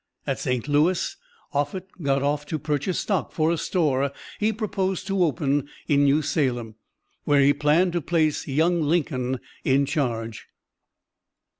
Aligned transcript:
At 0.25 0.39
St. 0.39 0.67
Louis, 0.67 1.15
Offutt 1.53 1.87
got 2.01 2.23
off 2.23 2.47
to 2.47 2.57
purchase 2.57 2.97
stock 2.99 3.31
for 3.31 3.51
a 3.51 3.57
store 3.57 4.11
he 4.39 4.51
proposed 4.51 5.05
to 5.05 5.23
open 5.23 5.69
in 5.87 6.05
New 6.05 6.23
Salem, 6.23 6.73
where 7.25 7.41
he 7.41 7.53
planned 7.53 7.93
to 7.93 8.01
place 8.01 8.47
young 8.47 8.81
Lincoln 8.81 9.39
in 9.63 9.85
charge. 9.85 10.47